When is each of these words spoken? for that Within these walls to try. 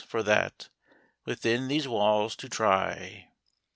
for 0.07 0.23
that 0.23 0.67
Within 1.27 1.67
these 1.67 1.87
walls 1.87 2.35
to 2.37 2.49
try. 2.49 3.27